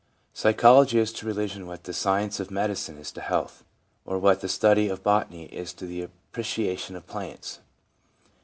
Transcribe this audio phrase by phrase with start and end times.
[0.33, 3.63] Psychology is to religion what the science of medicine is to health,
[4.03, 7.59] or what the study of botany is to the appreciation of plants.